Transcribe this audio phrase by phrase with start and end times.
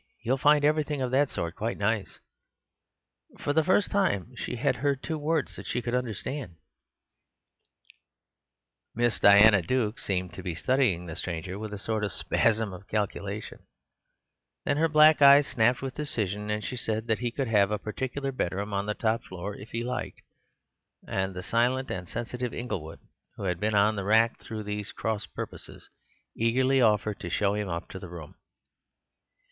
[0.23, 2.17] "You will find everything of that sort quite nice."
[3.37, 6.55] For the first time she had heard two words that she could understand.
[8.95, 12.87] Miss Diana Duke seemed to be studying the stranger with a sort of spasm of
[12.87, 13.59] calculation;
[14.65, 17.77] then her black eyes snapped with decision, and she said that he could have a
[17.77, 20.23] particular bedroom on the top floor if he liked:
[21.07, 23.01] and the silent and sensitive Inglewood,
[23.35, 25.89] who had been on the rack through these cross purposes,
[26.35, 28.33] eagerly offered to show him up to the room.